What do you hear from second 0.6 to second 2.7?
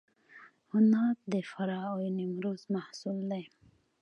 عناب د فراه او نیمروز